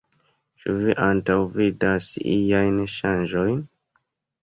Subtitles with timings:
[0.63, 2.09] Ĉu vi antaŭvidas
[2.39, 3.65] iajn ŝanĝojn?